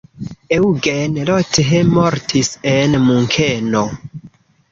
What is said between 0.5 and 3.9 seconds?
Eugen Roth mortis en Munkeno.